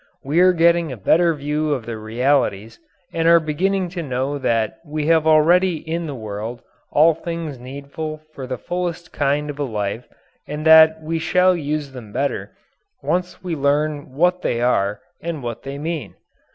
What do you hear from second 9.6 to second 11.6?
life and that we shall